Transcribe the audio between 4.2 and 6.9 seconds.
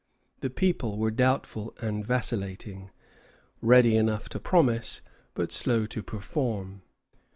to promise, but slow to perform.